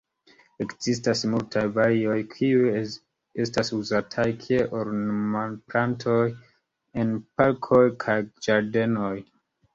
[0.63, 2.71] Ekzistas multaj varioj, kiuj
[3.43, 6.19] estas uzataj kiel ornamplantoj
[7.05, 8.19] en parkoj kaj
[8.49, 9.15] ĝardenoj.